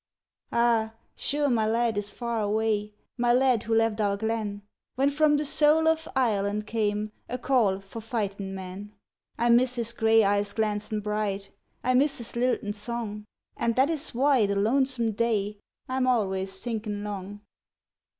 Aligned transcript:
Ah, 0.51 0.93
sure 1.15 1.47
my 1.47 1.67
lad 1.67 1.95
is 1.95 2.09
far 2.09 2.41
away! 2.41 2.91
My 3.19 3.31
lad 3.33 3.61
who 3.61 3.75
left 3.75 4.01
our 4.01 4.17
glen 4.17 4.63
When 4.95 5.11
from 5.11 5.37
the 5.37 5.45
soul 5.45 5.87
of 5.87 6.07
Ireland 6.15 6.65
came 6.65 7.11
A 7.29 7.37
call 7.37 7.79
for 7.81 8.01
fightin' 8.01 8.55
men; 8.55 8.95
I 9.37 9.51
miss 9.51 9.75
his 9.75 9.93
gray 9.93 10.23
eyes 10.23 10.53
glancin' 10.55 11.01
bright, 11.01 11.51
I 11.83 11.93
miss 11.93 12.17
his 12.17 12.35
liltin' 12.35 12.73
song, 12.73 13.25
And 13.55 13.75
that 13.75 13.91
is 13.91 14.15
why, 14.15 14.47
the 14.47 14.55
lonesome 14.55 15.11
day, 15.11 15.59
I'm 15.87 16.07
always 16.07 16.63
thinkin' 16.63 17.03
long. 17.03 17.41